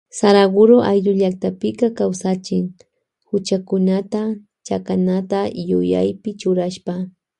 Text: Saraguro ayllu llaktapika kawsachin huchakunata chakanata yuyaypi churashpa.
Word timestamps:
Saraguro 0.19 0.77
ayllu 0.91 1.11
llaktapika 1.19 1.87
kawsachin 1.97 2.65
huchakunata 3.27 4.21
chakanata 4.67 5.39
yuyaypi 5.69 6.29
churashpa. 6.41 6.93